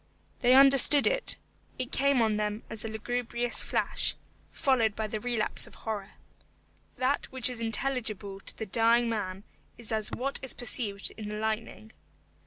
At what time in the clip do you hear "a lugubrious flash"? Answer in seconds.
2.83-4.15